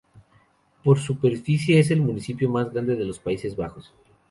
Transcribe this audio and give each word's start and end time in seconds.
Por 0.83 0.97
superficie 0.97 1.77
es 1.79 1.91
el 1.91 2.01
municipio 2.01 2.49
más 2.49 2.73
grande 2.73 2.95
de 2.95 3.05
los 3.05 3.19
Países 3.19 3.55
Bajos. 3.55 3.93